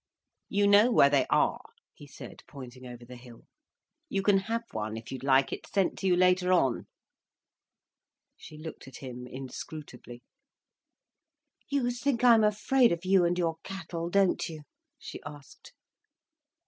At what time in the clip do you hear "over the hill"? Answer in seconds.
2.87-3.41